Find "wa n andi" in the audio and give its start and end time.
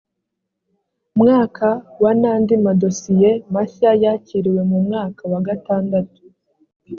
2.03-2.55